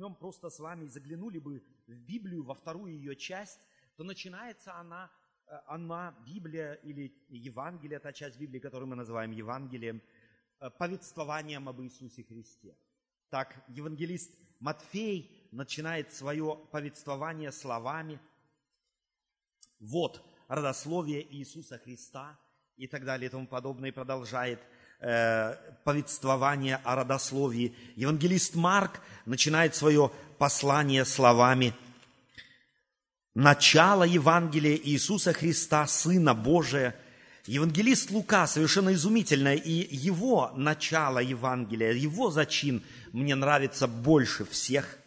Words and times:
возьмем 0.00 0.14
просто 0.14 0.48
с 0.48 0.58
вами 0.60 0.86
заглянули 0.86 1.38
бы 1.38 1.62
в 1.86 1.92
Библию, 1.92 2.42
во 2.42 2.54
вторую 2.54 2.94
ее 2.94 3.14
часть, 3.16 3.60
то 3.96 4.04
начинается 4.04 4.74
она, 4.74 5.10
э, 5.46 5.58
она, 5.66 6.14
Библия 6.26 6.74
или 6.84 7.12
Евангелие, 7.28 7.98
та 7.98 8.12
часть 8.12 8.38
Библии, 8.38 8.60
которую 8.60 8.88
мы 8.88 8.96
называем 8.96 9.32
Евангелием, 9.32 10.00
э, 10.60 10.70
повествованием 10.70 11.68
об 11.68 11.82
Иисусе 11.82 12.22
Христе. 12.22 12.74
Так, 13.28 13.62
евангелист 13.68 14.32
Матфей 14.58 15.48
начинает 15.52 16.12
свое 16.12 16.56
повествование 16.72 17.52
словами 17.52 18.18
«Вот 19.80 20.22
родословие 20.48 21.22
Иисуса 21.36 21.78
Христа» 21.78 22.38
и 22.76 22.86
так 22.86 23.04
далее 23.04 23.26
и 23.26 23.30
тому 23.30 23.46
подобное, 23.46 23.90
и 23.90 23.92
продолжает 23.92 24.60
повествование 25.84 26.80
о 26.84 26.96
родословии. 26.96 27.74
Евангелист 27.96 28.54
Марк 28.54 29.00
начинает 29.24 29.74
свое 29.74 30.10
послание 30.38 31.04
словами 31.04 31.74
«Начало 33.34 34.04
Евангелия 34.04 34.76
Иисуса 34.76 35.32
Христа, 35.32 35.86
Сына 35.86 36.34
Божия». 36.34 36.94
Евангелист 37.46 38.10
Лука 38.10 38.46
совершенно 38.46 38.92
изумительно, 38.92 39.54
и 39.54 39.96
его 39.96 40.52
начало 40.54 41.18
Евангелия, 41.18 41.92
его 41.92 42.30
зачин 42.30 42.82
мне 43.12 43.34
нравится 43.34 43.88
больше 43.88 44.44
всех, 44.44 44.98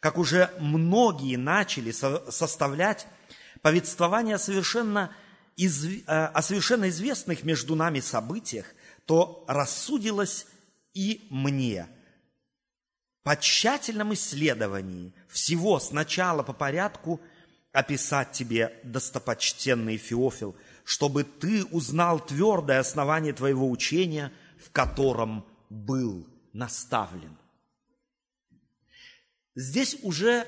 как 0.00 0.18
уже 0.18 0.50
многие 0.58 1.36
начали 1.36 1.92
составлять 1.92 3.06
повествование 3.60 4.38
совершенно 4.38 5.14
из, 5.56 5.84
э, 5.84 6.00
о 6.06 6.42
совершенно 6.42 6.88
известных 6.88 7.44
между 7.44 7.76
нами 7.76 8.00
событиях, 8.00 8.66
то 9.06 9.44
рассудилось 9.48 10.46
и 10.94 11.26
мне 11.30 11.88
по 13.22 13.36
тщательном 13.36 14.14
исследовании 14.14 15.12
всего 15.28 15.78
сначала 15.78 16.42
по 16.42 16.52
порядку 16.52 17.20
описать 17.72 18.32
тебе, 18.32 18.78
достопочтенный 18.82 19.96
Феофил, 19.96 20.56
чтобы 20.84 21.24
ты 21.24 21.64
узнал 21.66 22.20
твердое 22.20 22.80
основание 22.80 23.32
твоего 23.32 23.70
учения, 23.70 24.32
в 24.58 24.70
котором 24.70 25.44
был 25.70 26.26
наставлен. 26.52 27.36
Здесь 29.54 29.96
уже 30.02 30.46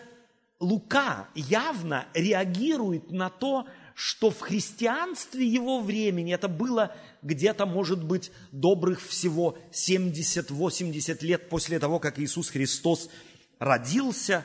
Лука 0.61 1.29
явно 1.35 2.07
реагирует 2.15 3.11
на 3.11 3.31
то, 3.31 3.67
что 3.95 4.31
в 4.31 4.41
христианстве 4.41 5.47
его 5.47 5.81
времени, 5.81 6.35
это 6.35 6.49
было 6.49 6.95
где-то, 7.23 7.65
может 7.67 8.03
быть, 8.03 8.33
добрых 8.53 9.01
всего 9.01 9.57
70-80 9.73 11.25
лет 11.25 11.49
после 11.49 11.79
того, 11.79 12.01
как 12.01 12.19
Иисус 12.19 12.51
Христос 12.51 13.09
родился, 13.59 14.45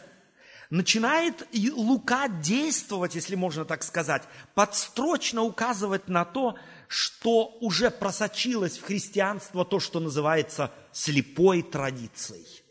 начинает 0.69 1.47
Лука 1.75 2.27
действовать, 2.27 3.15
если 3.15 3.35
можно 3.35 3.65
так 3.65 3.83
сказать, 3.83 4.23
подстрочно 4.53 5.41
указывать 5.41 6.07
на 6.07 6.25
то, 6.25 6.55
что 6.87 7.57
уже 7.59 7.89
просочилось 7.89 8.77
в 8.77 8.83
христианство 8.83 9.65
то, 9.65 9.79
что 9.79 9.99
называется 9.99 10.71
слепой 10.91 11.63
традицией 11.63 12.63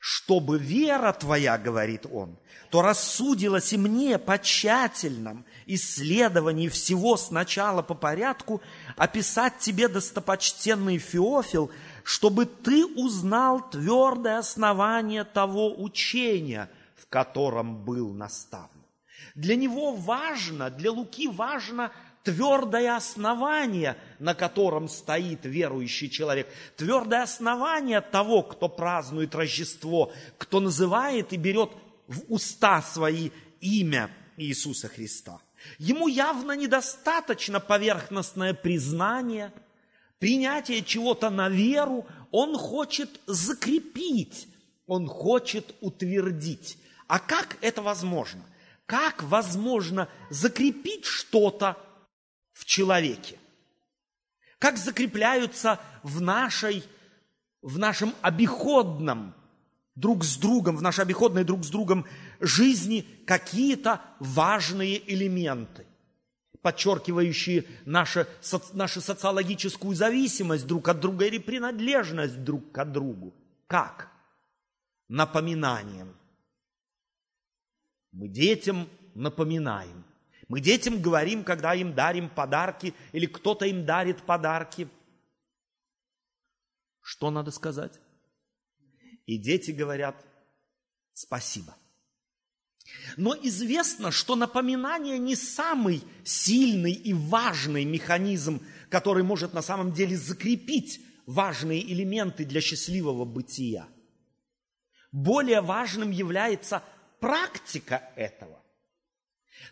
чтобы 0.00 0.58
вера 0.58 1.12
твоя, 1.12 1.58
говорит 1.58 2.06
он, 2.10 2.38
то 2.70 2.80
рассудилось 2.80 3.74
и 3.74 3.76
мне 3.76 4.18
по 4.18 4.38
тщательном 4.38 5.44
исследовании 5.66 6.68
всего 6.68 7.18
сначала 7.18 7.82
по 7.82 7.94
порядку 7.94 8.62
описать 8.96 9.58
тебе, 9.58 9.88
достопочтенный 9.88 10.96
Феофил, 10.96 11.70
чтобы 12.02 12.46
ты 12.46 12.86
узнал 12.86 13.68
твердое 13.70 14.38
основание 14.38 15.24
того 15.24 15.80
учения, 15.80 16.70
в 16.96 17.06
котором 17.08 17.84
был 17.84 18.14
наставлен. 18.14 18.68
Для 19.34 19.54
него 19.54 19.92
важно, 19.92 20.70
для 20.70 20.90
Луки 20.90 21.28
важно– 21.28 21.92
твердое 22.30 22.94
основание, 22.94 23.96
на 24.20 24.34
котором 24.34 24.88
стоит 24.88 25.40
верующий 25.44 26.08
человек, 26.08 26.48
твердое 26.76 27.22
основание 27.22 28.00
того, 28.00 28.42
кто 28.42 28.68
празднует 28.68 29.34
Рождество, 29.34 30.12
кто 30.38 30.60
называет 30.60 31.32
и 31.32 31.36
берет 31.36 31.72
в 32.06 32.22
уста 32.28 32.82
свои 32.82 33.30
имя 33.60 34.10
Иисуса 34.36 34.88
Христа. 34.88 35.40
Ему 35.78 36.06
явно 36.06 36.52
недостаточно 36.52 37.58
поверхностное 37.58 38.54
признание, 38.54 39.52
принятие 40.20 40.82
чего-то 40.82 41.30
на 41.30 41.48
веру. 41.48 42.06
Он 42.30 42.56
хочет 42.56 43.10
закрепить, 43.26 44.46
он 44.86 45.08
хочет 45.08 45.74
утвердить. 45.80 46.78
А 47.08 47.18
как 47.18 47.56
это 47.60 47.82
возможно? 47.82 48.42
Как 48.86 49.22
возможно 49.24 50.08
закрепить 50.30 51.04
что-то 51.04 51.76
в 52.60 52.66
человеке. 52.66 53.38
Как 54.58 54.76
закрепляются 54.76 55.80
в, 56.02 56.20
нашей, 56.20 56.84
в 57.62 57.78
нашем 57.78 58.14
обиходном 58.20 59.34
друг 59.94 60.24
с 60.24 60.36
другом, 60.36 60.76
в 60.76 60.82
нашей 60.82 61.00
обиходной 61.00 61.44
друг 61.44 61.64
с 61.64 61.70
другом 61.70 62.04
жизни 62.38 63.06
какие-то 63.26 64.02
важные 64.18 65.00
элементы, 65.10 65.86
подчеркивающие 66.60 67.64
нашу, 67.86 68.26
нашу 68.74 69.00
социологическую 69.00 69.94
зависимость 69.94 70.66
друг 70.66 70.88
от 70.88 71.00
друга 71.00 71.24
или 71.24 71.38
принадлежность 71.38 72.44
друг 72.44 72.72
к 72.72 72.84
другу. 72.84 73.32
Как? 73.66 74.10
Напоминанием. 75.08 76.14
Мы 78.12 78.28
детям 78.28 78.86
напоминаем. 79.14 80.04
Мы 80.50 80.60
детям 80.60 81.00
говорим, 81.00 81.44
когда 81.44 81.76
им 81.76 81.94
дарим 81.94 82.28
подарки, 82.28 82.92
или 83.12 83.26
кто-то 83.26 83.66
им 83.66 83.86
дарит 83.86 84.24
подарки. 84.24 84.88
Что 87.00 87.30
надо 87.30 87.52
сказать? 87.52 88.00
И 89.26 89.38
дети 89.38 89.70
говорят 89.70 90.16
спасибо. 91.12 91.76
Но 93.16 93.36
известно, 93.36 94.10
что 94.10 94.34
напоминание 94.34 95.20
не 95.20 95.36
самый 95.36 96.02
сильный 96.24 96.94
и 96.94 97.12
важный 97.12 97.84
механизм, 97.84 98.60
который 98.88 99.22
может 99.22 99.54
на 99.54 99.62
самом 99.62 99.92
деле 99.92 100.16
закрепить 100.16 101.00
важные 101.26 101.80
элементы 101.92 102.44
для 102.44 102.60
счастливого 102.60 103.24
бытия. 103.24 103.86
Более 105.12 105.60
важным 105.60 106.10
является 106.10 106.82
практика 107.20 108.10
этого. 108.16 108.59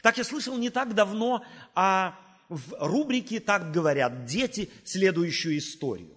Так 0.02 0.18
я 0.18 0.24
слышал 0.24 0.56
не 0.56 0.70
так 0.70 0.94
давно 0.94 1.44
о 1.74 2.12
в 2.48 2.74
рубрике 2.78 3.40
«Так 3.40 3.72
говорят 3.72 4.24
дети» 4.24 4.70
следующую 4.84 5.58
историю. 5.58 6.16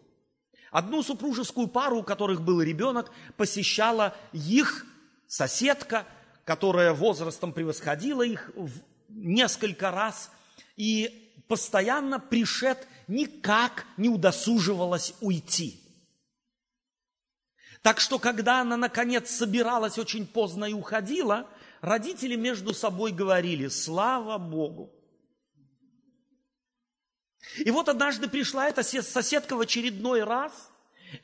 Одну 0.72 1.04
супружескую 1.04 1.68
пару, 1.68 2.00
у 2.00 2.04
которых 2.04 2.42
был 2.42 2.62
ребенок, 2.62 3.12
посещала 3.36 4.16
их 4.32 4.86
соседка, 5.28 6.08
которая 6.46 6.94
возрастом 6.94 7.52
превосходила 7.52 8.22
их 8.22 8.50
в 8.56 8.72
несколько 9.10 9.92
раз, 9.92 10.32
и 10.78 11.34
постоянно 11.50 12.20
пришед 12.20 12.88
никак 13.10 13.86
не 13.98 14.08
удосуживалась 14.08 15.14
уйти. 15.20 15.82
Так 17.82 18.00
что, 18.00 18.20
когда 18.20 18.62
она, 18.62 18.78
наконец, 18.78 19.30
собиралась 19.30 19.98
очень 19.98 20.26
поздно 20.26 20.66
и 20.66 20.74
уходила– 20.74 21.50
родители 21.82 22.36
между 22.36 22.74
собой 22.74 23.12
говорили, 23.12 23.68
слава 23.68 24.38
Богу. 24.38 24.92
И 27.58 27.72
вот 27.72 27.90
однажды 27.90 28.30
пришла 28.30 28.70
эта 28.70 28.84
соседка 28.84 29.56
в 29.56 29.62
очередной 29.62 30.24
раз 30.24 30.72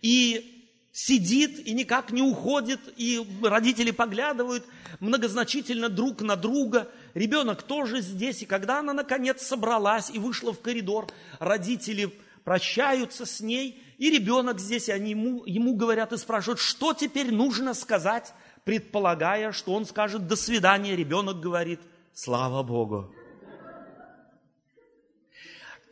и 0.01 0.57
сидит 0.91 1.65
и 1.65 1.73
никак 1.73 2.11
не 2.11 2.23
уходит, 2.23 2.79
и 2.97 3.23
родители 3.43 3.91
поглядывают 3.91 4.65
многозначительно 4.99 5.89
друг 5.89 6.21
на 6.21 6.35
друга. 6.35 6.89
Ребенок 7.13 7.61
тоже 7.61 8.01
здесь, 8.01 8.41
и 8.41 8.47
когда 8.47 8.79
она 8.79 8.93
наконец 8.93 9.43
собралась 9.43 10.09
и 10.09 10.17
вышла 10.17 10.53
в 10.53 10.59
коридор, 10.59 11.07
родители 11.39 12.11
прощаются 12.43 13.25
с 13.25 13.41
ней, 13.41 13.83
и 13.97 14.09
ребенок 14.09 14.59
здесь, 14.59 14.89
они 14.89 15.11
ему, 15.11 15.43
ему 15.45 15.75
говорят 15.75 16.13
и 16.13 16.17
спрашивают, 16.17 16.59
что 16.59 16.93
теперь 16.93 17.31
нужно 17.31 17.73
сказать 17.73 18.33
предполагая, 18.67 19.53
что 19.53 19.73
он 19.73 19.85
скажет 19.85 20.27
«до 20.27 20.35
свидания», 20.35 20.93
ребенок 20.93 21.39
говорит 21.39 21.79
«слава 22.13 22.63
Богу». 22.63 23.09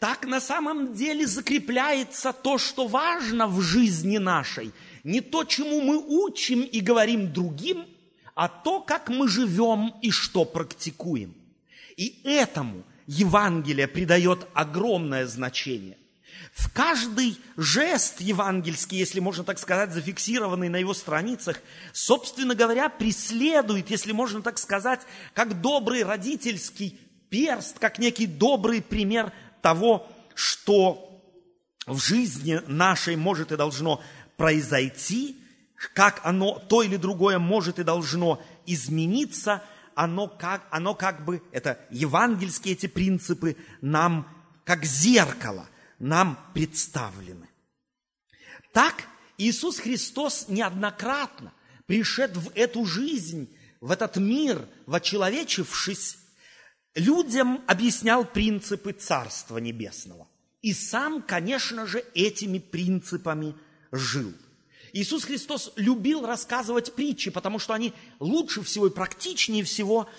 Так 0.02 0.26
на 0.26 0.42
самом 0.42 0.94
деле 0.94 1.26
закрепляется 1.26 2.34
то, 2.34 2.58
что 2.58 2.88
важно 2.88 3.48
в 3.48 3.62
жизни 3.62 4.18
нашей. 4.18 4.74
Не 5.06 5.22
то, 5.22 5.46
чему 5.46 5.80
мы 5.80 5.98
учим 6.26 6.64
и 6.64 6.82
говорим 6.82 7.32
другим, 7.32 7.86
а 8.34 8.50
то, 8.50 8.82
как 8.82 9.08
мы 9.08 9.30
живем 9.30 9.94
и 10.02 10.12
что 10.12 10.44
практикуем. 10.44 11.34
И 11.96 12.20
этому 12.26 12.84
Евангелие 13.08 13.88
придает 13.88 14.48
огромное 14.54 15.28
значение. 15.28 15.98
В 16.54 16.72
каждый 16.72 17.38
жест 17.58 18.22
евангельский, 18.22 18.98
если 18.98 19.20
можно 19.20 19.44
так 19.44 19.60
сказать, 19.60 19.92
зафиксированный 19.92 20.70
на 20.70 20.78
его 20.78 20.94
страницах, 20.94 21.60
собственно 21.92 22.56
говоря, 22.56 22.90
преследует, 22.90 23.90
если 23.90 24.12
можно 24.14 24.42
так 24.42 24.58
сказать, 24.58 25.02
как 25.34 25.62
добрый 25.62 26.04
родительский 26.04 27.00
перст, 27.30 27.80
как 27.80 28.00
некий 28.00 28.26
добрый 28.26 28.82
пример 28.82 29.34
того, 29.62 30.08
что 30.34 31.22
в 31.86 32.00
жизни 32.00 32.62
нашей 32.68 33.16
может 33.16 33.52
и 33.52 33.58
должно 33.58 34.02
произойти, 34.38 35.38
как 35.94 36.22
оно, 36.24 36.60
то 36.60 36.82
или 36.82 36.98
другое 36.98 37.40
может 37.40 37.80
и 37.80 37.84
должно 37.84 38.42
измениться, 38.66 39.62
оно 39.94 40.28
как, 40.28 40.68
оно 40.72 40.96
как 40.96 41.26
бы, 41.26 41.42
это 41.52 41.80
евангельские 41.90 42.74
эти 42.74 42.88
принципы 42.88 43.58
нам 43.82 44.28
как 44.64 44.84
зеркало 44.84 45.68
нам 46.00 46.40
представлены. 46.54 47.48
Так 48.74 49.08
Иисус 49.38 49.80
Христос 49.80 50.48
неоднократно, 50.48 51.54
пришед 51.86 52.36
в 52.36 52.52
эту 52.56 52.86
жизнь, 52.86 53.50
в 53.82 53.92
этот 53.92 54.18
мир, 54.18 54.68
вочеловечившись, 54.86 56.18
людям 56.96 57.64
объяснял 57.68 58.26
принципы 58.26 58.94
Царства 58.94 59.58
Небесного. 59.58 60.28
И 60.62 60.74
сам, 60.74 61.22
конечно 61.22 61.86
же, 61.86 62.04
этими 62.16 62.60
принципами 62.60 63.56
жил. 63.92 64.34
Иисус 64.94 65.26
Христос 65.26 65.74
любил 65.76 66.26
рассказывать 66.26 66.94
притчи, 66.96 67.30
потому 67.30 67.60
что 67.60 67.74
они 67.74 67.94
лучше 68.20 68.62
всего 68.64 68.88
и 68.88 68.92
практичнее 68.92 69.64
всего 69.64 70.10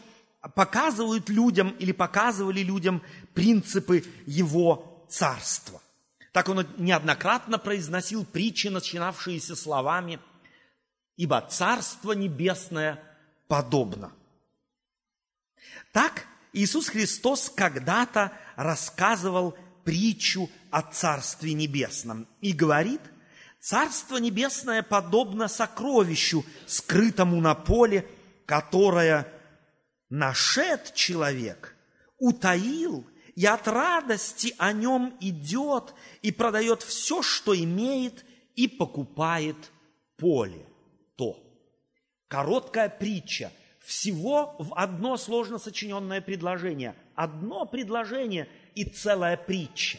показывают 0.54 1.28
людям 1.30 1.70
или 1.78 1.92
показывали 1.92 2.60
людям 2.60 3.02
принципы 3.34 4.04
Его 4.26 4.95
Царства. 5.08 5.80
Так 6.32 6.48
он 6.48 6.66
неоднократно 6.76 7.58
произносил 7.58 8.24
притчи, 8.24 8.68
начинавшиеся 8.68 9.56
словами 9.56 10.20
«Ибо 11.16 11.40
Царство 11.40 12.12
Небесное 12.12 13.02
подобно». 13.48 14.12
Так 15.92 16.26
Иисус 16.52 16.88
Христос 16.88 17.50
когда-то 17.54 18.32
рассказывал 18.56 19.56
притчу 19.84 20.50
о 20.70 20.82
Царстве 20.82 21.54
Небесном 21.54 22.28
и 22.40 22.52
говорит, 22.52 23.00
Царство 23.60 24.18
Небесное 24.18 24.82
подобно 24.82 25.48
сокровищу, 25.48 26.44
скрытому 26.66 27.40
на 27.40 27.54
поле, 27.54 28.06
которое 28.44 29.32
нашед 30.10 30.94
человек, 30.94 31.74
утаил 32.18 33.06
и 33.36 33.44
от 33.44 33.68
радости 33.68 34.54
о 34.58 34.72
нем 34.72 35.14
идет 35.20 35.94
и 36.22 36.32
продает 36.32 36.82
все, 36.82 37.22
что 37.22 37.54
имеет, 37.54 38.24
и 38.56 38.66
покупает 38.66 39.56
поле 40.16 40.66
то. 41.16 41.38
Короткая 42.28 42.88
притча, 42.88 43.52
всего 43.84 44.56
в 44.58 44.74
одно 44.74 45.18
сложно 45.18 45.58
сочиненное 45.58 46.22
предложение. 46.22 46.96
Одно 47.14 47.66
предложение 47.66 48.48
и 48.74 48.84
целая 48.84 49.36
притча. 49.36 49.98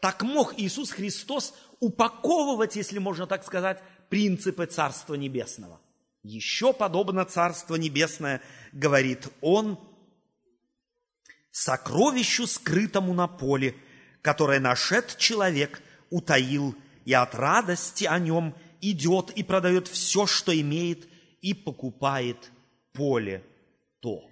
Так 0.00 0.22
мог 0.22 0.58
Иисус 0.58 0.90
Христос 0.90 1.54
упаковывать, 1.80 2.76
если 2.76 2.98
можно 2.98 3.26
так 3.26 3.44
сказать, 3.44 3.82
принципы 4.08 4.64
Царства 4.64 5.14
Небесного. 5.14 5.78
Еще 6.22 6.72
подобно 6.72 7.26
Царство 7.26 7.76
Небесное, 7.76 8.40
говорит 8.72 9.28
Он, 9.42 9.78
сокровищу, 11.58 12.46
скрытому 12.46 13.14
на 13.14 13.26
поле, 13.26 13.74
которое 14.22 14.60
нашед 14.60 15.16
человек, 15.16 15.82
утаил, 16.08 16.76
и 17.04 17.12
от 17.12 17.34
радости 17.34 18.04
о 18.04 18.18
нем 18.18 18.54
идет 18.80 19.30
и 19.30 19.42
продает 19.42 19.88
все, 19.88 20.26
что 20.26 20.58
имеет, 20.58 21.08
и 21.40 21.54
покупает 21.54 22.52
поле 22.92 23.44
то. 24.00 24.22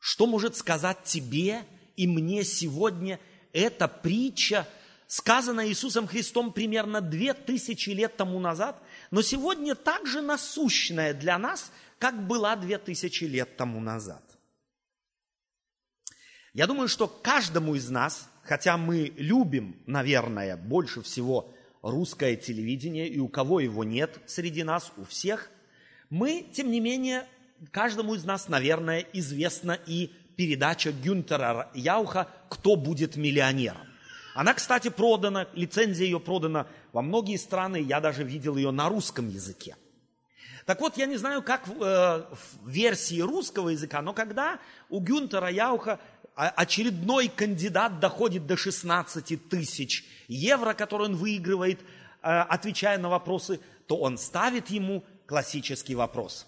Что 0.00 0.26
может 0.26 0.56
сказать 0.56 1.04
тебе 1.04 1.64
и 1.96 2.08
мне 2.08 2.42
сегодня 2.42 3.20
эта 3.52 3.86
притча, 3.86 4.66
сказанная 5.06 5.68
Иисусом 5.68 6.08
Христом 6.08 6.52
примерно 6.52 7.00
две 7.00 7.32
тысячи 7.32 7.90
лет 7.90 8.16
тому 8.16 8.40
назад, 8.40 8.82
но 9.12 9.22
сегодня 9.22 9.76
также 9.76 10.20
насущная 10.20 11.14
для 11.14 11.38
нас, 11.38 11.70
как 12.00 12.26
была 12.26 12.56
две 12.56 12.78
тысячи 12.78 13.24
лет 13.24 13.56
тому 13.56 13.80
назад. 13.80 14.27
Я 16.58 16.66
думаю, 16.66 16.88
что 16.88 17.06
каждому 17.06 17.76
из 17.76 17.88
нас, 17.88 18.28
хотя 18.42 18.76
мы 18.76 19.12
любим, 19.16 19.76
наверное, 19.86 20.56
больше 20.56 21.02
всего 21.02 21.54
русское 21.82 22.34
телевидение, 22.34 23.06
и 23.06 23.20
у 23.20 23.28
кого 23.28 23.60
его 23.60 23.84
нет 23.84 24.18
среди 24.26 24.64
нас, 24.64 24.90
у 24.96 25.04
всех, 25.04 25.50
мы, 26.10 26.44
тем 26.52 26.72
не 26.72 26.80
менее, 26.80 27.28
каждому 27.70 28.16
из 28.16 28.24
нас, 28.24 28.48
наверное, 28.48 29.06
известна 29.12 29.78
и 29.86 30.10
передача 30.34 30.90
Гюнтера 30.90 31.70
Яуха 31.74 32.26
«Кто 32.48 32.74
будет 32.74 33.14
миллионером?». 33.14 33.86
Она, 34.34 34.52
кстати, 34.52 34.88
продана, 34.88 35.46
лицензия 35.52 36.06
ее 36.06 36.18
продана 36.18 36.66
во 36.92 37.02
многие 37.02 37.36
страны, 37.36 37.76
я 37.76 38.00
даже 38.00 38.24
видел 38.24 38.56
ее 38.56 38.72
на 38.72 38.88
русском 38.88 39.28
языке. 39.28 39.76
Так 40.68 40.82
вот, 40.82 40.98
я 40.98 41.06
не 41.06 41.16
знаю, 41.16 41.42
как 41.42 41.66
в, 41.66 41.82
э, 41.82 42.24
в 42.30 42.68
версии 42.68 43.20
русского 43.20 43.70
языка, 43.70 44.02
но 44.02 44.12
когда 44.12 44.58
у 44.90 45.00
Гюнтера 45.00 45.48
Яуха 45.48 45.98
очередной 46.38 47.26
кандидат 47.28 47.98
доходит 47.98 48.46
до 48.46 48.56
16 48.56 49.48
тысяч 49.48 50.04
евро, 50.28 50.72
которые 50.72 51.08
он 51.08 51.16
выигрывает, 51.16 51.80
э, 51.80 51.84
отвечая 52.22 52.96
на 52.98 53.08
вопросы, 53.08 53.58
то 53.86 53.96
он 53.96 54.18
ставит 54.18 54.70
ему 54.70 55.04
классический 55.26 55.96
вопрос. 55.96 56.46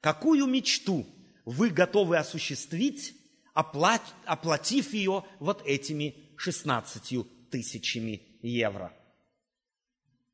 Какую 0.00 0.46
мечту 0.46 1.06
вы 1.44 1.70
готовы 1.70 2.18
осуществить, 2.18 3.14
оплатив 3.54 4.92
ее 4.92 5.24
вот 5.38 5.62
этими 5.64 6.16
16 6.36 7.24
тысячами 7.50 8.22
евро? 8.42 8.92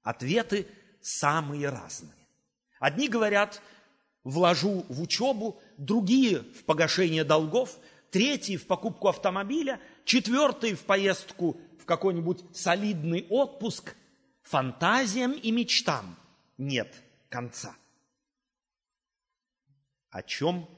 Ответы 0.03 0.67
самые 1.03 1.69
разные. 1.69 2.15
Одни 2.81 3.09
говорят, 3.09 3.61
вложу 4.25 4.87
в 4.89 5.03
учебу, 5.03 5.61
другие 5.77 6.39
в 6.39 6.65
погашение 6.65 7.25
долгов– 7.25 7.77
третий 8.11 8.57
в 8.57 8.67
покупку 8.67 9.09
автомобиля, 9.09 9.81
четвертый 10.05 10.75
в 10.75 10.85
поездку 10.85 11.61
в 11.79 11.85
какой-нибудь 11.85 12.45
солидный 12.57 13.27
отпуск. 13.29 13.95
Фантазиям 14.43 15.33
и 15.33 15.51
мечтам 15.51 16.17
нет 16.57 17.03
конца. 17.29 17.77
О 20.11 20.23
чем 20.23 20.69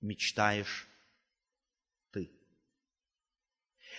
мечтаешь 0.00 0.86
ты? 2.12 2.30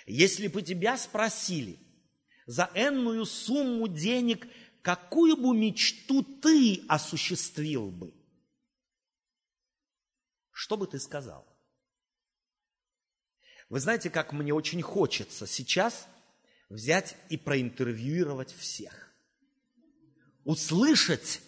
Если 0.05 0.47
бы 0.47 0.61
тебя 0.61 0.97
спросили 0.97 1.77
за 2.45 2.71
энную 2.73 3.25
сумму 3.25 3.89
денег, 3.89 4.47
какую 4.81 5.35
бы 5.35 5.55
мечту 5.55 6.23
ты 6.23 6.85
осуществил 6.87 7.91
бы, 7.91 8.13
что 10.51 10.77
бы 10.77 10.87
ты 10.87 10.99
сказал? 10.99 11.48
Вы 13.69 13.79
знаете, 13.79 14.09
как 14.09 14.33
мне 14.33 14.53
очень 14.53 14.81
хочется 14.81 15.45
сейчас 15.45 16.07
взять 16.69 17.15
и 17.29 17.37
проинтервьюировать 17.37 18.53
всех. 18.53 19.11
Услышать, 20.43 21.41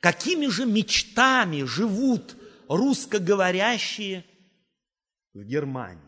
какими 0.00 0.46
же 0.46 0.66
мечтами 0.66 1.62
живут 1.62 2.36
русскоговорящие 2.68 4.24
в 5.32 5.42
Германии. 5.42 6.02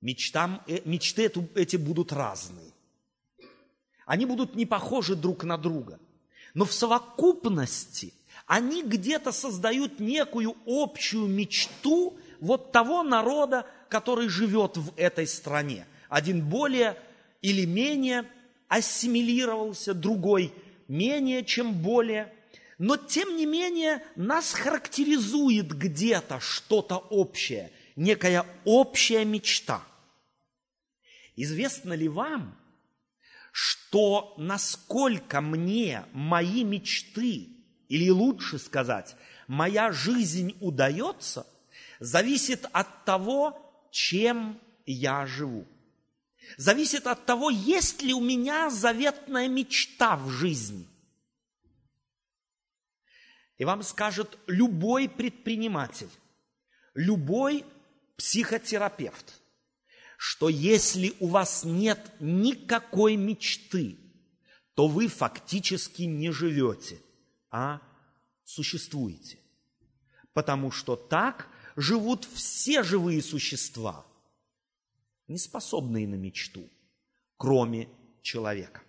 Мечтам, 0.00 0.62
э, 0.66 0.80
мечты 0.84 1.30
эти 1.54 1.76
будут 1.76 2.12
разные. 2.12 2.72
Они 4.04 4.26
будут 4.26 4.56
не 4.56 4.66
похожи 4.66 5.14
друг 5.14 5.44
на 5.44 5.56
друга. 5.56 6.00
Но 6.54 6.64
в 6.64 6.72
совокупности 6.72 8.12
они 8.46 8.82
где-то 8.82 9.30
создают 9.30 10.00
некую 10.00 10.56
общую 10.66 11.28
мечту, 11.28 12.18
вот 12.42 12.72
того 12.72 13.04
народа, 13.04 13.66
который 13.88 14.28
живет 14.28 14.76
в 14.76 14.92
этой 14.96 15.28
стране. 15.28 15.86
Один 16.08 16.44
более 16.44 16.98
или 17.40 17.64
менее 17.64 18.28
ассимилировался, 18.66 19.94
другой 19.94 20.52
менее, 20.88 21.44
чем 21.44 21.72
более. 21.72 22.34
Но 22.78 22.96
тем 22.96 23.36
не 23.36 23.46
менее 23.46 24.02
нас 24.16 24.54
характеризует 24.54 25.68
где-то 25.72 26.40
что-то 26.40 26.96
общее, 26.96 27.70
некая 27.94 28.44
общая 28.64 29.24
мечта. 29.24 29.80
Известно 31.36 31.92
ли 31.92 32.08
вам, 32.08 32.58
что 33.52 34.34
насколько 34.36 35.40
мне 35.40 36.06
мои 36.12 36.64
мечты, 36.64 37.50
или 37.88 38.10
лучше 38.10 38.58
сказать, 38.58 39.14
моя 39.46 39.92
жизнь 39.92 40.56
удается, 40.60 41.46
зависит 42.02 42.66
от 42.72 43.04
того, 43.04 43.58
чем 43.92 44.60
я 44.86 45.24
живу. 45.26 45.66
Зависит 46.56 47.06
от 47.06 47.24
того, 47.24 47.50
есть 47.50 48.02
ли 48.02 48.12
у 48.12 48.20
меня 48.20 48.70
заветная 48.70 49.48
мечта 49.48 50.16
в 50.16 50.28
жизни. 50.28 50.88
И 53.58 53.64
вам 53.64 53.82
скажет 53.84 54.36
любой 54.48 55.08
предприниматель, 55.08 56.10
любой 56.94 57.64
психотерапевт, 58.16 59.40
что 60.16 60.48
если 60.48 61.14
у 61.20 61.28
вас 61.28 61.64
нет 61.64 62.00
никакой 62.18 63.14
мечты, 63.14 63.96
то 64.74 64.88
вы 64.88 65.06
фактически 65.06 66.02
не 66.02 66.32
живете, 66.32 67.00
а 67.50 67.80
существуете. 68.44 69.38
Потому 70.32 70.72
что 70.72 70.96
так 70.96 71.48
живут 71.76 72.24
все 72.24 72.82
живые 72.82 73.22
существа, 73.22 74.06
не 75.28 75.38
способные 75.38 76.06
на 76.06 76.14
мечту, 76.14 76.68
кроме 77.36 77.88
человека. 78.22 78.82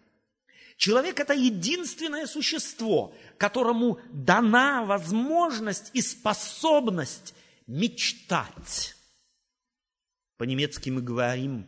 Человек– 0.77 1.19
это 1.21 1.33
единственное 1.33 2.25
существо, 2.27 3.15
которому 3.37 3.99
дана 4.11 4.83
возможность 4.83 5.91
и 5.93 6.01
способность 6.01 7.33
мечтать. 7.67 8.95
По-немецки 10.37 10.89
мы 10.89 11.01
говорим 11.01 11.67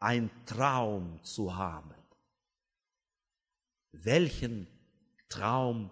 «ein 0.00 0.30
Traum 0.46 1.20
zu 1.22 1.54
haben». 1.54 1.94
Welchen 3.92 4.66
Traum 5.28 5.90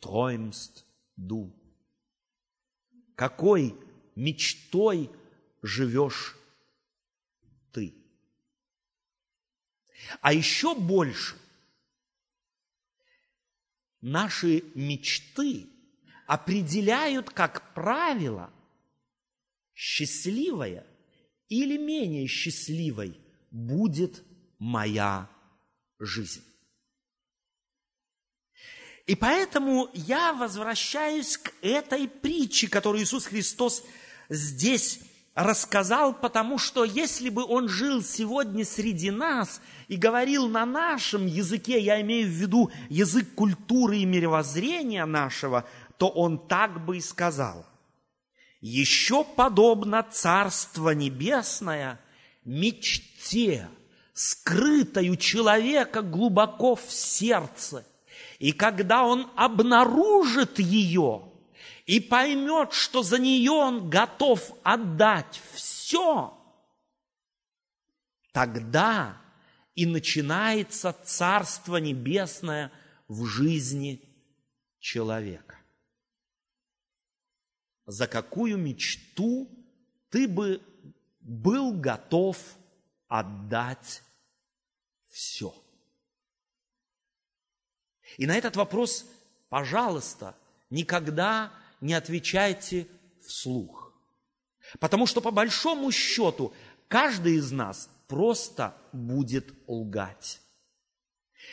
träumst 0.00 0.86
du? 1.16 1.52
Какой 3.14 3.76
мечтой 4.14 5.10
живешь 5.62 6.36
ты? 7.72 7.94
А 10.20 10.32
еще 10.32 10.74
больше 10.74 11.36
наши 14.00 14.64
мечты 14.74 15.66
определяют, 16.26 17.30
как 17.30 17.74
правило, 17.74 18.52
счастливая 19.74 20.86
или 21.48 21.76
менее 21.76 22.26
счастливой 22.26 23.18
будет 23.50 24.22
моя 24.58 25.30
жизнь. 25.98 26.44
И 29.06 29.16
поэтому 29.16 29.90
я 29.94 30.32
возвращаюсь 30.32 31.36
к 31.36 31.52
этой 31.60 32.08
притче, 32.08 32.68
которую 32.68 33.02
Иисус 33.02 33.26
Христос 33.26 33.84
здесь 34.28 35.00
рассказал, 35.34 36.12
потому 36.14 36.58
что 36.58 36.84
если 36.84 37.30
бы 37.30 37.44
он 37.44 37.68
жил 37.68 38.02
сегодня 38.02 38.64
среди 38.64 39.10
нас 39.10 39.60
и 39.88 39.96
говорил 39.96 40.48
на 40.48 40.66
нашем 40.66 41.26
языке, 41.26 41.80
я 41.80 42.00
имею 42.02 42.26
в 42.28 42.32
виду 42.32 42.70
язык 42.88 43.34
культуры 43.34 43.98
и 43.98 44.04
мировоззрения 44.04 45.06
нашего, 45.06 45.64
то 45.96 46.08
он 46.08 46.38
так 46.38 46.84
бы 46.84 46.98
и 46.98 47.00
сказал. 47.00 47.66
Еще 48.60 49.24
подобно 49.24 50.06
Царство 50.08 50.90
Небесное 50.90 51.98
мечте, 52.44 53.68
скрытой 54.12 55.08
у 55.08 55.16
человека 55.16 56.02
глубоко 56.02 56.76
в 56.76 56.90
сердце. 56.90 57.86
И 58.38 58.52
когда 58.52 59.04
он 59.04 59.30
обнаружит 59.36 60.58
ее– 60.58 61.22
и 61.86 62.00
поймет, 62.00 62.72
что 62.72 63.02
за 63.02 63.18
нее 63.18 63.50
он 63.50 63.90
готов 63.90 64.52
отдать 64.62 65.40
все, 65.52 66.38
тогда 68.32 69.20
и 69.74 69.86
начинается 69.86 70.92
Царство 70.92 71.78
Небесное 71.78 72.72
в 73.08 73.24
жизни 73.26 74.00
человека. 74.78 75.58
За 77.86 78.06
какую 78.06 78.58
мечту 78.58 79.48
ты 80.10 80.28
бы 80.28 80.62
был 81.20 81.72
готов 81.72 82.38
отдать 83.08 84.02
все? 85.08 85.54
И 88.18 88.26
на 88.26 88.36
этот 88.36 88.56
вопрос, 88.56 89.06
пожалуйста, 89.48 90.36
никогда 90.70 91.52
не 91.82 91.94
отвечайте 91.94 92.86
вслух. 93.26 93.92
Потому 94.78 95.06
что 95.06 95.20
по 95.20 95.30
большому 95.30 95.90
счету 95.92 96.52
каждый 96.88 97.34
из 97.34 97.52
нас 97.52 97.90
просто 98.08 98.74
будет 98.92 99.52
лгать. 99.66 100.40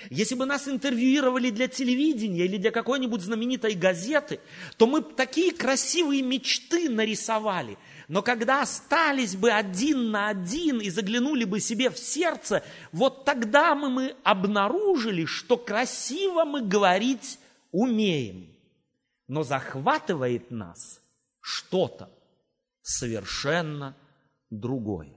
Если 0.09 0.35
бы 0.35 0.45
нас 0.45 0.67
интервьюировали 0.67 1.49
для 1.49 1.67
телевидения 1.67 2.45
или 2.45 2.57
для 2.57 2.71
какой-нибудь 2.71 3.21
знаменитой 3.21 3.73
газеты, 3.73 4.39
то 4.77 4.85
мы 4.85 5.01
такие 5.01 5.51
красивые 5.51 6.21
мечты 6.21 6.89
нарисовали. 6.89 7.77
Но 8.07 8.21
когда 8.21 8.61
остались 8.61 9.35
бы 9.35 9.51
один 9.51 10.11
на 10.11 10.29
один 10.29 10.79
и 10.79 10.89
заглянули 10.89 11.43
бы 11.43 11.59
себе 11.59 11.89
в 11.89 11.97
сердце, 11.97 12.63
вот 12.91 13.25
тогда 13.25 13.73
мы, 13.75 13.89
мы 13.89 14.15
обнаружили, 14.23 15.25
что 15.25 15.57
красиво 15.57 16.45
мы 16.45 16.61
говорить 16.61 17.39
умеем 17.71 18.58
но 19.29 19.43
захватывает 19.43 20.49
нас 20.49 20.99
что-то 21.39 22.11
совершенно 22.81 23.95
другое. 24.49 25.15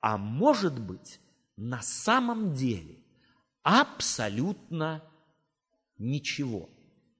А 0.00 0.18
может 0.18 0.78
быть, 0.78 1.18
на 1.56 1.80
самом 1.80 2.54
деле 2.54 3.02
абсолютно 3.62 5.02
ничего. 5.96 6.68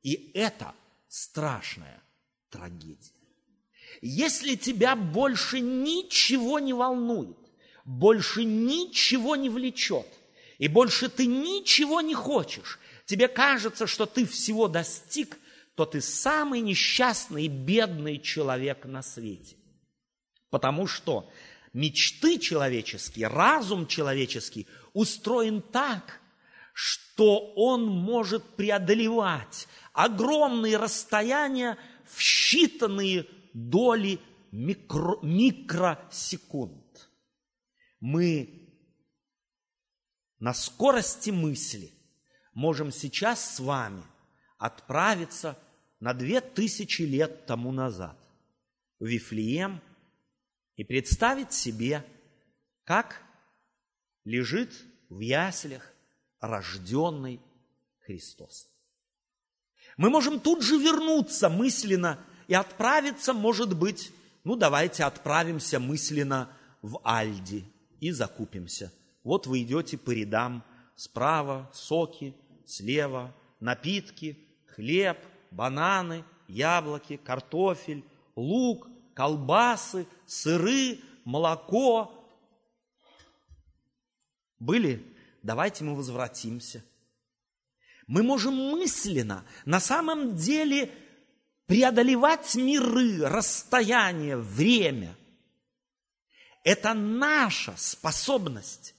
И 0.02 0.30
это 0.34 0.74
страшная 1.08 2.02
трагедия. 2.50 3.14
Если 4.02 4.56
тебя 4.56 4.96
больше 4.96 5.60
ничего 5.60 6.58
не 6.58 6.74
волнует, 6.74 7.38
больше 7.86 8.44
ничего 8.44 9.36
не 9.36 9.48
влечет, 9.48 10.06
и 10.58 10.68
больше 10.68 11.08
ты 11.08 11.24
ничего 11.24 12.02
не 12.02 12.14
хочешь, 12.14 12.78
тебе 13.06 13.26
кажется, 13.26 13.86
что 13.86 14.04
ты 14.04 14.26
всего 14.26 14.68
достиг– 14.68 15.38
то 15.74 15.86
ты 15.86 16.00
самый 16.00 16.60
несчастный 16.60 17.44
и 17.44 17.48
бедный 17.48 18.18
человек 18.18 18.84
на 18.84 19.02
свете. 19.02 19.56
Потому 20.50 20.86
что 20.86 21.30
мечты 21.72 22.38
человеческие, 22.38 23.28
разум 23.28 23.86
человеческий 23.86 24.66
устроен 24.92 25.62
так, 25.62 26.20
что 26.72 27.52
он 27.54 27.86
может 27.86 28.56
преодолевать 28.56 29.68
огромные 29.92 30.76
расстояния 30.76 31.78
в 32.04 32.18
считанные 32.20 33.28
доли 33.52 34.18
микро, 34.50 35.18
микросекунд. 35.22 37.10
Мы 38.00 38.68
на 40.38 40.54
скорости 40.54 41.30
мысли 41.30 41.92
можем 42.54 42.90
сейчас 42.90 43.56
с 43.56 43.60
вами 43.60 44.02
отправиться 44.60 45.58
на 46.00 46.12
две 46.12 46.40
тысячи 46.40 47.02
лет 47.02 47.46
тому 47.46 47.72
назад 47.72 48.16
в 49.00 49.06
Вифлеем 49.06 49.80
и 50.76 50.84
представить 50.84 51.52
себе, 51.52 52.04
как 52.84 53.22
лежит 54.24 54.70
в 55.08 55.20
яслях 55.20 55.90
рожденный 56.40 57.40
Христос. 58.00 58.68
Мы 59.96 60.10
можем 60.10 60.40
тут 60.40 60.62
же 60.62 60.78
вернуться 60.78 61.48
мысленно 61.48 62.18
и 62.46 62.54
отправиться, 62.54 63.32
может 63.32 63.76
быть, 63.76 64.12
ну 64.44 64.56
давайте 64.56 65.04
отправимся 65.04 65.80
мысленно 65.80 66.54
в 66.82 67.00
Альди 67.02 67.64
и 67.98 68.10
закупимся. 68.10 68.92
Вот 69.24 69.46
вы 69.46 69.62
идете 69.62 69.96
по 69.96 70.10
рядам, 70.10 70.62
справа 70.96 71.70
соки, 71.72 72.34
слева 72.66 73.34
напитки, 73.58 74.38
хлеб, 74.74 75.18
бананы, 75.50 76.24
яблоки, 76.48 77.16
картофель, 77.16 78.04
лук, 78.36 78.88
колбасы, 79.14 80.06
сыры, 80.26 81.00
молоко. 81.24 82.12
Были? 84.58 85.04
Давайте 85.42 85.84
мы 85.84 85.94
возвратимся. 85.94 86.84
Мы 88.06 88.22
можем 88.22 88.54
мысленно, 88.54 89.44
на 89.64 89.78
самом 89.78 90.36
деле, 90.36 90.90
преодолевать 91.66 92.56
миры, 92.56 93.24
расстояние, 93.24 94.36
время. 94.36 95.16
Это 96.64 96.92
наша 96.94 97.74
способность, 97.76 98.94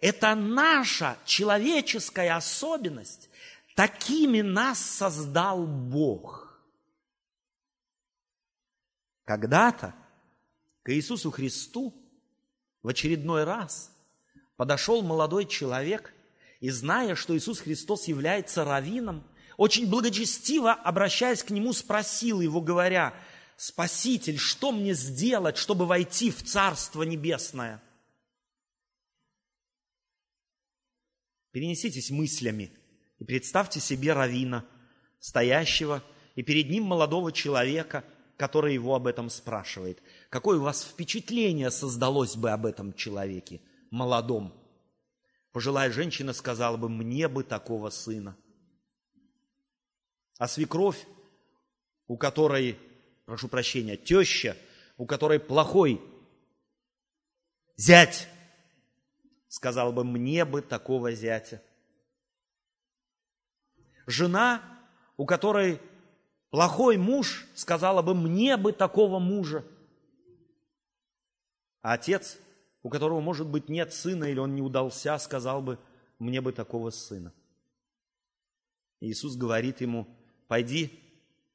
это 0.00 0.34
наша 0.34 1.18
человеческая 1.26 2.34
особенность, 2.34 3.28
Такими 3.74 4.40
нас 4.40 4.78
создал 4.78 5.66
Бог. 5.66 6.60
Когда-то 9.24 9.94
к 10.82 10.92
Иисусу 10.92 11.30
Христу 11.30 11.92
в 12.82 12.88
очередной 12.88 13.44
раз 13.44 13.90
подошел 14.56 15.02
молодой 15.02 15.46
человек 15.46 16.14
и, 16.60 16.70
зная, 16.70 17.16
что 17.16 17.36
Иисус 17.36 17.60
Христос 17.60 18.06
является 18.06 18.64
раввином, 18.64 19.24
очень 19.56 19.88
благочестиво, 19.88 20.72
обращаясь 20.72 21.42
к 21.42 21.50
нему, 21.50 21.72
спросил 21.72 22.40
его, 22.40 22.60
говоря, 22.60 23.14
«Спаситель, 23.56 24.38
что 24.38 24.72
мне 24.72 24.94
сделать, 24.94 25.56
чтобы 25.56 25.86
войти 25.86 26.30
в 26.30 26.44
Царство 26.44 27.02
Небесное?» 27.02 27.82
Перенеситесь 31.50 32.10
мыслями 32.10 32.72
и 33.18 33.24
представьте 33.24 33.80
себе 33.80 34.12
равина, 34.12 34.64
стоящего, 35.20 36.02
и 36.34 36.42
перед 36.42 36.68
ним 36.68 36.84
молодого 36.84 37.32
человека, 37.32 38.04
который 38.36 38.74
его 38.74 38.94
об 38.94 39.06
этом 39.06 39.30
спрашивает. 39.30 40.02
Какое 40.28 40.58
у 40.58 40.62
вас 40.62 40.84
впечатление 40.84 41.70
создалось 41.70 42.36
бы 42.36 42.50
об 42.50 42.66
этом 42.66 42.92
человеке, 42.92 43.60
молодом? 43.90 44.52
Пожилая 45.52 45.92
женщина 45.92 46.32
сказала 46.32 46.76
бы, 46.76 46.88
мне 46.88 47.28
бы 47.28 47.44
такого 47.44 47.90
сына. 47.90 48.36
А 50.38 50.48
свекровь, 50.48 51.06
у 52.08 52.16
которой, 52.16 52.76
прошу 53.24 53.46
прощения, 53.46 53.96
теща, 53.96 54.56
у 54.96 55.06
которой 55.06 55.38
плохой 55.38 56.02
зять, 57.76 58.28
сказала 59.48 59.92
бы, 59.92 60.04
мне 60.04 60.44
бы 60.44 60.60
такого 60.60 61.12
зятя. 61.12 61.62
Жена, 64.06 64.62
у 65.16 65.26
которой 65.26 65.80
плохой 66.50 66.96
муж, 66.96 67.46
сказала 67.54 68.02
бы, 68.02 68.14
мне 68.14 68.56
бы 68.56 68.72
такого 68.72 69.18
мужа. 69.18 69.64
А 71.82 71.94
отец, 71.94 72.38
у 72.82 72.88
которого, 72.88 73.20
может 73.20 73.46
быть, 73.46 73.68
нет 73.68 73.92
сына 73.92 74.24
или 74.24 74.38
он 74.38 74.54
не 74.54 74.62
удался, 74.62 75.18
сказал 75.18 75.62
бы, 75.62 75.78
мне 76.18 76.40
бы 76.40 76.52
такого 76.52 76.90
сына. 76.90 77.32
Иисус 79.00 79.36
говорит 79.36 79.80
ему, 79.80 80.06
пойди, 80.48 81.03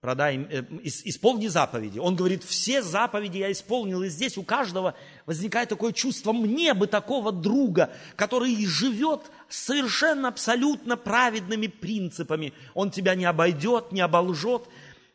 продай, 0.01 0.37
э, 0.37 0.63
исполни 0.83 1.47
заповеди. 1.47 1.99
Он 1.99 2.15
говорит, 2.15 2.43
все 2.43 2.81
заповеди 2.81 3.39
я 3.39 3.51
исполнил, 3.51 4.03
и 4.03 4.09
здесь 4.09 4.37
у 4.37 4.43
каждого 4.43 4.95
возникает 5.25 5.69
такое 5.69 5.91
чувство, 5.91 6.31
мне 6.31 6.73
бы 6.73 6.87
такого 6.87 7.31
друга, 7.31 7.91
который 8.15 8.55
живет 8.65 9.29
совершенно 9.49 10.29
абсолютно 10.29 10.95
праведными 10.95 11.67
принципами. 11.67 12.53
Он 12.73 12.91
тебя 12.91 13.15
не 13.15 13.25
обойдет, 13.25 13.91
не 13.91 14.01
оболжет, 14.01 14.63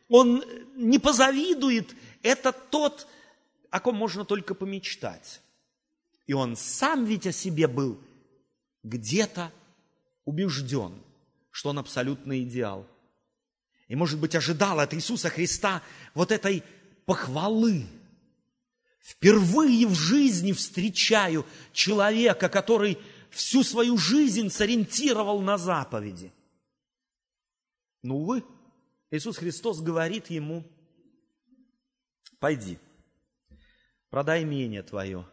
он 0.09 0.45
не 0.77 0.99
позавидует. 0.99 1.95
Это 2.23 2.53
тот 2.53 3.07
о 3.71 3.81
ком 3.81 3.97
можно 3.97 4.25
только 4.25 4.55
помечтать. 4.55 5.41
И 6.27 6.33
он 6.33 6.57
сам 6.57 7.05
ведь 7.05 7.27
о 7.27 7.33
себе 7.33 7.69
был 7.69 7.99
где-то 8.83 9.51
убежден, 10.25 10.95
что 11.51 11.71
он 11.71 11.79
абсолютный 11.79 12.43
идеал. 12.43 12.87
И, 13.89 13.97
может 13.97 14.19
быть, 14.19 14.35
ожидал 14.35 14.81
от 14.81 14.95
Иисуса 14.95 15.29
Христа 15.29 15.83
вот 16.15 16.33
этой 16.33 16.63
похвалы. 17.05 17.87
Впервые 19.01 19.87
в 19.87 19.95
жизни 19.95 20.53
встречаю 20.53 21.45
человека, 21.73 22.49
который 22.49 22.99
всю 23.31 23.63
свою 23.63 23.99
жизнь 23.99 24.49
сориентировал 24.49 25.41
на 25.43 25.59
заповеди. 25.59 26.33
Но, 28.03 28.17
увы, 28.17 28.45
Иисус 29.11 29.37
Христос 29.37 29.81
говорит 29.81 30.31
ему, 30.31 30.65
пойди, 32.39 32.79
продай 34.09 34.43
имение 34.43 34.83
твое 34.83 35.29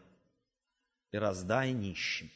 и 1.11 1.17
раздай 1.17 1.71
нищим. 1.71 2.29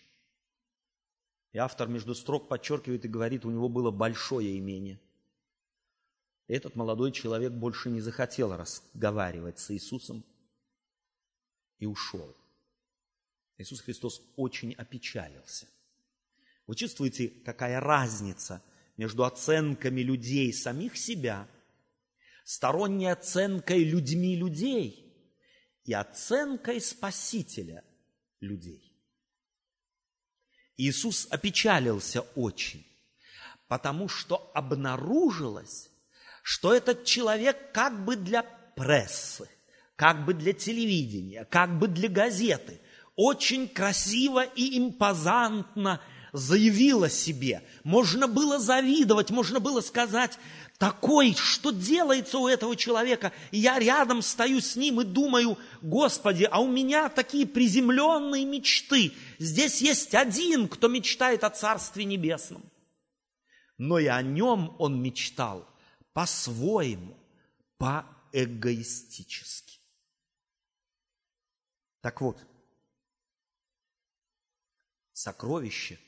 И 1.51 1.57
автор 1.57 1.87
между 1.87 2.15
строк 2.15 2.47
подчеркивает 2.47 3.05
и 3.05 3.09
говорит, 3.09 3.45
у 3.45 3.51
него 3.51 3.69
было 3.69 3.91
большое 3.91 4.57
имение. 4.57 4.99
Этот 6.47 6.75
молодой 6.75 7.11
человек 7.11 7.51
больше 7.51 7.89
не 7.89 8.01
захотел 8.01 8.55
разговаривать 8.55 9.59
с 9.59 9.71
Иисусом 9.71 10.23
и 11.79 11.85
ушел. 11.85 12.35
Иисус 13.57 13.81
Христос 13.81 14.21
очень 14.35 14.73
опечалился. 14.73 15.67
Вы 16.67 16.75
чувствуете, 16.75 17.29
какая 17.29 17.79
разница 17.79 18.61
между 18.97 19.23
оценками 19.23 20.01
людей 20.01 20.53
самих 20.53 20.97
себя, 20.97 21.47
сторонней 22.43 23.11
оценкой 23.11 23.83
людьми 23.83 24.35
людей– 24.35 25.01
и 25.85 25.93
оценкой 25.93 26.81
Спасителя 26.81 27.83
людей. 28.39 28.91
Иисус 30.77 31.27
опечалился 31.29 32.21
очень, 32.35 32.85
потому 33.67 34.09
что 34.09 34.51
обнаружилось, 34.53 35.89
что 36.45 36.75
этот 36.75 37.05
человек 37.05 37.71
как 37.71 38.05
бы 38.05 38.15
для 38.15 38.43
прессы, 38.75 39.49
как 39.95 40.25
бы 40.25 40.35
для 40.35 40.53
телевидения, 40.53 41.43
как 41.45 41.79
бы 41.79 41.87
для 41.87 42.07
газеты 42.07 42.79
очень 43.15 43.67
красиво 43.67 44.43
и 44.43 44.77
импозантно 44.77 46.01
заявил 46.33 47.03
о 47.03 47.09
себе. 47.09 47.63
Можно 47.83 48.27
было 48.27 48.59
завидовать, 48.59 49.31
можно 49.31 49.59
было 49.59 49.81
сказать, 49.81 50.37
такой, 50.77 51.33
что 51.33 51.71
делается 51.71 52.37
у 52.37 52.47
этого 52.47 52.75
человека. 52.75 53.31
И 53.49 53.57
я 53.57 53.79
рядом 53.79 54.21
стою 54.21 54.61
с 54.61 54.75
ним 54.75 55.01
и 55.01 55.03
думаю, 55.03 55.57
Господи, 55.81 56.47
а 56.51 56.61
у 56.61 56.67
меня 56.67 57.09
такие 57.09 57.47
приземленные 57.47 58.45
мечты. 58.45 59.13
Здесь 59.39 59.81
есть 59.81 60.13
один, 60.13 60.67
кто 60.67 60.89
мечтает 60.89 61.43
о 61.43 61.49
Царстве 61.49 62.05
Небесном. 62.05 62.61
Но 63.79 63.97
и 63.97 64.05
о 64.05 64.21
нем 64.21 64.75
он 64.77 65.01
мечтал 65.01 65.67
по-своему, 66.15 67.15
по-эгоистически. 67.77 69.79
Так 72.01 72.21
вот, 72.21 72.43
сокровище, 75.13 75.99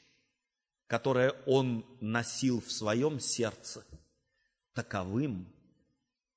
которое 0.88 1.34
он 1.46 1.86
носил 2.02 2.60
в 2.62 2.72
своем 2.72 3.20
сердце– 3.20 3.86
таковым 4.78 5.52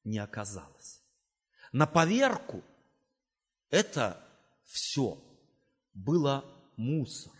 не 0.02 0.18
оказалось. 0.18 1.02
На 1.72 1.86
поверку 1.86 2.64
это 3.68 4.18
все 4.64 5.22
было 5.92 6.42
мусор. 6.78 7.34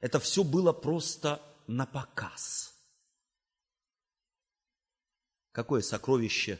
Это 0.00 0.20
все 0.20 0.44
было 0.44 0.72
просто 0.72 1.42
на 1.66 1.86
показ. 1.86 2.69
Какое 5.52 5.82
сокровище 5.82 6.58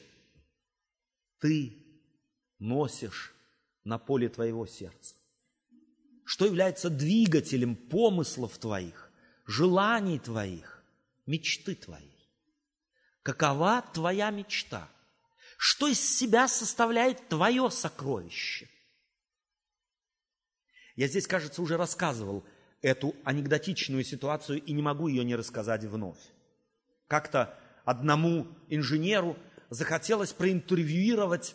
ты 1.38 1.76
носишь 2.58 3.34
на 3.84 3.98
поле 3.98 4.28
твоего 4.28 4.66
сердца? 4.66 5.14
Что 6.24 6.46
является 6.46 6.90
двигателем 6.90 7.76
помыслов 7.76 8.58
твоих, 8.58 9.10
желаний 9.46 10.18
твоих, 10.18 10.82
мечты 11.26 11.74
твоей? 11.74 12.10
Какова 13.22 13.82
твоя 13.92 14.30
мечта? 14.30 14.88
Что 15.56 15.88
из 15.88 16.00
себя 16.00 16.48
составляет 16.48 17.28
твое 17.28 17.70
сокровище? 17.70 18.68
Я 20.96 21.06
здесь, 21.06 21.26
кажется, 21.26 21.62
уже 21.62 21.76
рассказывал 21.76 22.44
эту 22.82 23.14
анекдотичную 23.24 24.04
ситуацию 24.04 24.62
и 24.62 24.72
не 24.72 24.82
могу 24.82 25.08
ее 25.08 25.24
не 25.24 25.36
рассказать 25.36 25.84
вновь. 25.84 26.18
Как-то 27.08 27.59
одному 27.90 28.46
инженеру 28.68 29.36
захотелось 29.68 30.32
проинтервьюировать 30.32 31.54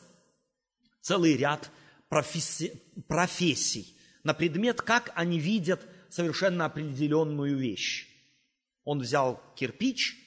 целый 1.02 1.36
ряд 1.38 1.71
профессий, 2.10 2.82
профессий 3.08 3.95
на 4.24 4.34
предмет, 4.34 4.82
как 4.82 5.12
они 5.15 5.39
видят 5.39 5.82
совершенно 6.10 6.65
определенную 6.65 7.58
вещь. 7.58 8.08
Он 8.84 9.00
взял 9.00 9.41
кирпич, 9.56 10.17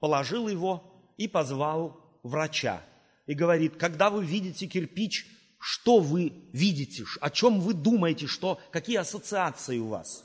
положил 0.00 0.48
его 0.48 1.14
и 1.16 1.28
позвал 1.28 2.18
врача. 2.22 2.82
И 3.26 3.34
говорит, 3.34 3.76
когда 3.76 4.10
вы 4.10 4.24
видите 4.24 4.66
кирпич, 4.66 5.26
что 5.58 6.00
вы 6.00 6.32
видите, 6.52 7.04
о 7.20 7.30
чем 7.30 7.60
вы 7.60 7.72
думаете, 7.72 8.26
что, 8.26 8.60
какие 8.70 8.96
ассоциации 8.96 9.78
у 9.78 9.88
вас? 9.88 10.24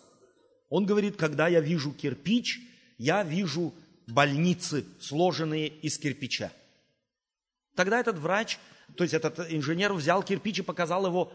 Он 0.69 0.85
говорит, 0.85 1.15
когда 1.15 1.47
я 1.47 1.61
вижу 1.61 1.93
кирпич, 1.93 2.59
я 2.97 3.23
вижу 3.23 3.73
больницы, 4.09 4.85
сложенные 4.99 5.67
из 5.67 5.97
кирпича. 5.97 6.51
Тогда 7.75 7.99
этот 7.99 8.17
врач, 8.17 8.59
то 8.95 9.03
есть 9.03 9.13
этот 9.13 9.39
инженер 9.51 9.93
взял 9.93 10.23
кирпич 10.23 10.59
и 10.59 10.63
показал 10.63 11.05
его 11.05 11.31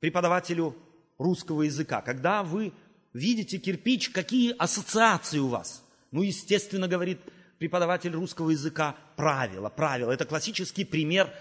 преподавателю 0.00 0.76
русского 1.18 1.62
языка. 1.62 2.02
Когда 2.02 2.42
вы 2.42 2.72
видите 3.12 3.58
кирпич, 3.58 4.10
какие 4.10 4.54
ассоциации 4.58 5.38
у 5.38 5.48
вас? 5.48 5.82
Ну, 6.10 6.22
естественно, 6.22 6.88
говорит 6.88 7.20
преподаватель 7.58 8.12
русского 8.12 8.50
языка, 8.50 8.96
правила, 9.16 9.70
правила. 9.70 10.10
Это 10.10 10.26
классический 10.26 10.84
пример 10.84 11.32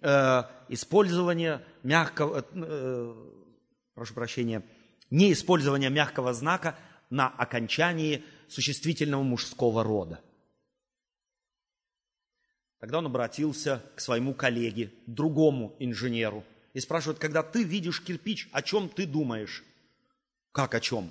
э, 0.00 0.42
использование 0.68 1.62
мягкого, 1.82 2.44
э, 2.52 3.14
прошу 3.94 4.14
прощения, 4.14 4.64
не 5.10 5.32
использование 5.32 5.90
мягкого 5.90 6.34
знака 6.34 6.76
на 7.10 7.28
окончании 7.28 8.24
существительного 8.48 9.22
мужского 9.22 9.82
рода. 9.82 10.20
Тогда 12.78 12.98
он 12.98 13.06
обратился 13.06 13.82
к 13.96 14.00
своему 14.00 14.34
коллеге, 14.34 14.92
другому 15.06 15.74
инженеру, 15.78 16.44
и 16.74 16.80
спрашивает, 16.80 17.18
когда 17.18 17.42
ты 17.42 17.64
видишь 17.64 18.02
кирпич, 18.02 18.48
о 18.52 18.62
чем 18.62 18.88
ты 18.88 19.06
думаешь? 19.06 19.64
Как 20.52 20.74
о 20.74 20.80
чем? 20.80 21.10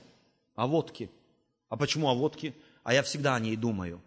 О 0.56 0.68
водке. 0.68 1.10
А 1.70 1.76
почему 1.76 2.10
о 2.10 2.16
водке? 2.16 2.54
А 2.84 2.94
я 2.94 3.04
всегда 3.04 3.36
о 3.36 3.40
ней 3.40 3.58
думаю. 3.58 4.02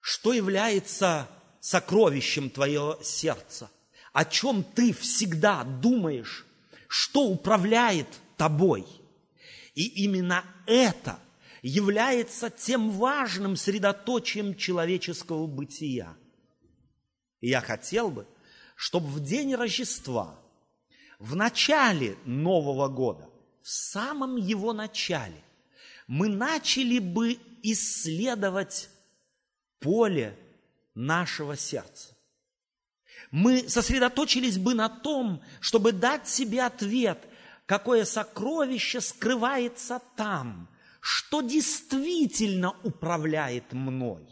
Что 0.00 0.32
является 0.32 1.28
сокровищем 1.60 2.48
твоего 2.48 3.00
сердца? 3.02 3.68
О 4.12 4.24
чем 4.24 4.62
ты 4.62 4.92
всегда 4.92 5.64
думаешь? 5.64 6.46
Что 6.86 7.22
управляет 7.22 8.06
тобой? 8.36 8.86
И 9.76 10.04
именно 10.04 10.42
это 10.66 11.20
является 11.62 12.50
тем 12.50 12.90
важным 12.90 13.56
средоточием 13.56 14.56
человеческого 14.56 15.46
бытия. 15.46 16.16
И 17.40 17.50
я 17.50 17.60
хотел 17.60 18.10
бы, 18.10 18.26
чтобы 18.74 19.06
в 19.08 19.20
день 19.22 19.54
Рождества, 19.54 20.38
в 21.18 21.36
начале 21.36 22.16
Нового 22.24 22.88
года, 22.88 23.28
в 23.60 23.68
самом 23.68 24.36
его 24.36 24.72
начале, 24.72 25.42
мы 26.06 26.28
начали 26.28 26.98
бы 26.98 27.38
исследовать 27.62 28.88
поле 29.78 30.38
нашего 30.94 31.54
сердца. 31.54 32.16
Мы 33.30 33.68
сосредоточились 33.68 34.56
бы 34.56 34.72
на 34.72 34.88
том, 34.88 35.42
чтобы 35.60 35.92
дать 35.92 36.28
себе 36.28 36.62
ответ, 36.62 37.18
какое 37.66 38.04
сокровище 38.04 39.00
скрывается 39.00 40.00
там, 40.16 40.68
что 41.00 41.40
действительно 41.42 42.76
управляет 42.82 43.72
мной. 43.72 44.26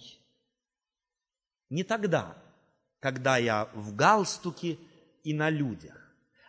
Не 1.69 1.85
тогда, 1.85 2.37
когда 3.01 3.37
я 3.37 3.67
в 3.75 3.95
галстуке 3.95 4.79
и 5.23 5.35
на 5.35 5.51
людях, 5.51 6.01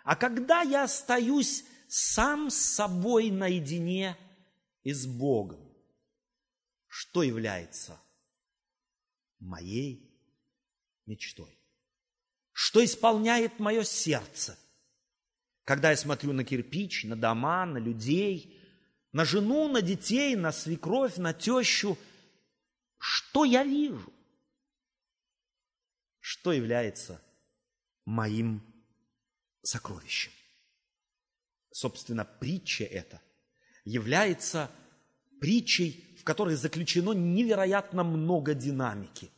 а 0.03 0.15
когда 0.15 0.61
я 0.61 0.83
остаюсь 0.83 1.65
сам 1.87 2.49
с 2.49 2.57
собой 2.57 3.31
наедине 3.31 4.17
и 4.83 4.91
с 4.91 5.05
Богом. 5.05 5.61
Что 6.87 7.23
является 7.23 7.99
моей 9.39 10.13
мечтой? 11.05 11.59
Что 12.51 12.83
исполняет 12.83 13.59
мое 13.59 13.83
сердце? 13.83 14.57
Когда 15.65 15.89
я 15.89 15.97
смотрю 15.97 16.31
на 16.31 16.43
кирпич, 16.43 17.03
на 17.05 17.15
дома, 17.15 17.65
на 17.65 17.79
людей, 17.79 18.55
на 19.11 19.25
жену, 19.25 19.67
на 19.67 19.81
детей, 19.81 20.35
на 20.35 20.51
свекровь, 20.51 21.17
на 21.17 21.33
тещу, 21.33 21.97
что 22.99 23.43
я 23.43 23.63
вижу? 23.63 24.13
Что 26.19 26.53
является 26.53 27.19
моим 28.05 28.61
сокровищем? 29.63 30.31
Собственно, 31.71 32.25
притча 32.25 32.83
эта 32.83 33.19
является 33.85 34.69
притчей, 35.41 36.15
в 36.19 36.23
которой 36.23 36.55
заключено 36.55 37.11
невероятно 37.11 38.03
много 38.03 38.53
динамики 38.53 39.31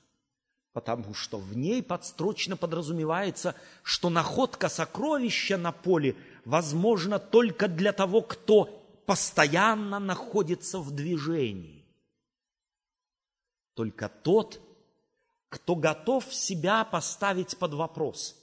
потому 0.78 1.16
что 1.16 1.40
в 1.40 1.58
ней 1.58 1.82
подстрочно 1.82 2.56
подразумевается, 2.56 3.56
что 3.82 4.12
находка 4.12 4.70
сокровища 4.70 5.58
на 5.58 5.72
поле 5.72 6.16
возможна 6.46 7.18
только 7.18 7.68
для 7.68 7.92
того, 7.92 8.22
кто 8.22 8.66
постоянно 9.08 9.98
находится 9.98 10.78
в 10.78 10.92
движении. 10.92 11.84
Только 13.74 14.08
тот, 14.08 14.62
кто 15.50 15.76
готов 15.76 16.32
себя 16.32 16.86
поставить 16.86 17.58
под 17.58 17.74
вопрос. 17.74 18.36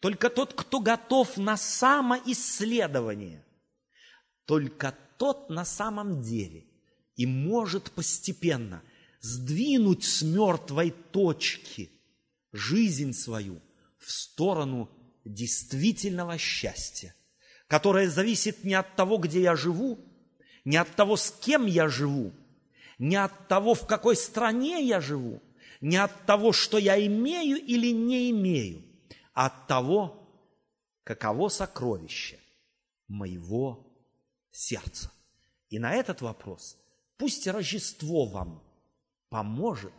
Только 0.00 0.30
тот, 0.30 0.54
кто 0.54 0.80
готов 0.80 1.36
на 1.36 1.56
самоисследование. 1.56 3.46
Только 4.46 4.96
тот 5.16 5.48
на 5.48 5.64
самом 5.64 6.22
деле 6.22 6.66
и 7.14 7.24
может 7.24 7.92
постепенно– 7.92 8.82
сдвинуть 9.22 10.04
с 10.04 10.22
мертвой 10.22 10.90
точки 10.90 11.90
жизнь 12.52 13.12
свою 13.14 13.62
в 13.98 14.10
сторону 14.10 14.90
действительного 15.24 16.36
счастья, 16.36 17.14
которое 17.68 18.10
зависит 18.10 18.64
не 18.64 18.74
от 18.74 18.94
того, 18.96 19.18
где 19.18 19.40
я 19.40 19.56
живу, 19.56 19.98
не 20.64 20.76
от 20.76 20.94
того, 20.96 21.16
с 21.16 21.30
кем 21.30 21.66
я 21.66 21.88
живу, 21.88 22.32
не 22.98 23.16
от 23.16 23.48
того, 23.48 23.74
в 23.74 23.86
какой 23.86 24.16
стране 24.16 24.84
я 24.86 25.00
живу, 25.00 25.40
не 25.80 25.96
от 25.96 26.26
того, 26.26 26.52
что 26.52 26.78
я 26.78 27.04
имею 27.06 27.56
или 27.56 27.92
не 27.92 28.30
имею, 28.30 28.84
а 29.34 29.46
от 29.46 29.66
того, 29.68 30.18
каково 31.04 31.48
сокровище 31.48 32.40
моего 33.06 33.86
сердца. 34.50 35.12
И 35.68 35.78
на 35.78 35.94
этот 35.94 36.20
вопрос 36.22 36.76
пусть 37.16 37.46
Рождество 37.46 38.26
вам 38.26 38.71
поможет 39.32 39.94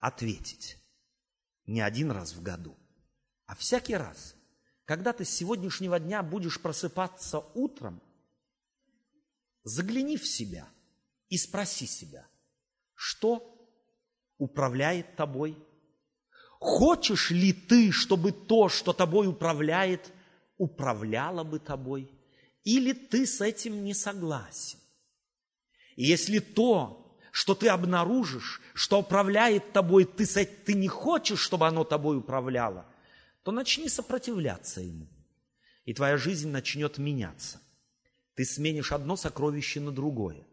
ответить 0.00 0.76
не 1.66 1.80
один 1.80 2.10
раз 2.10 2.34
в 2.34 2.42
году, 2.42 2.76
а 3.46 3.54
всякий 3.54 3.94
раз, 3.94 4.34
когда 4.84 5.12
ты 5.12 5.24
с 5.24 5.30
сегодняшнего 5.30 6.00
дня 6.00 6.24
будешь 6.24 6.60
просыпаться 6.60 7.38
утром, 7.54 8.02
загляни 9.62 10.16
в 10.16 10.26
себя 10.26 10.68
и 11.28 11.38
спроси 11.38 11.86
себя, 11.86 12.26
что 12.96 13.56
управляет 14.36 15.14
тобой? 15.14 15.56
Хочешь 16.58 17.30
ли 17.30 17.52
ты, 17.52 17.92
чтобы 17.92 18.32
то, 18.32 18.68
что 18.68 18.92
тобой 18.92 19.28
управляет, 19.28 20.12
управляло 20.56 21.44
бы 21.44 21.60
тобой? 21.60 22.10
Или 22.64 22.94
ты 22.94 23.28
с 23.28 23.40
этим 23.40 23.84
не 23.84 23.94
согласен? 23.94 24.80
И 25.94 26.04
если 26.04 26.40
то, 26.40 26.97
что 27.32 27.54
ты 27.54 27.68
обнаружишь, 27.68 28.60
что 28.74 29.00
управляет 29.00 29.72
тобой, 29.72 30.04
ты, 30.04 30.26
ты 30.44 30.74
не 30.74 30.88
хочешь, 30.88 31.40
чтобы 31.40 31.66
оно 31.66 31.84
тобой 31.84 32.18
управляло, 32.18 32.86
то 33.42 33.52
начни 33.52 33.88
сопротивляться 33.88 34.80
ему. 34.80 35.08
И 35.84 35.94
твоя 35.94 36.16
жизнь 36.16 36.50
начнет 36.50 36.98
меняться. 36.98 37.60
Ты 38.34 38.44
сменишь 38.44 38.92
одно 38.92 39.16
сокровище 39.16 39.80
на 39.80 39.90
другое. 39.90 40.46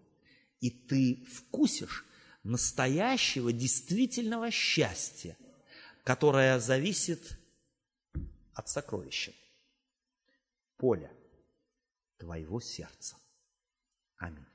И 0.59 0.69
ты 0.69 1.25
вкусишь 1.31 2.05
настоящего, 2.43 3.51
действительного 3.51 4.49
счастья, 4.51 5.37
которое 6.03 6.59
зависит 6.59 7.37
от 8.53 8.69
сокровища, 8.69 9.33
поля 10.77 11.11
твоего 12.17 12.61
сердца. 12.61 13.17
Аминь. 14.17 14.54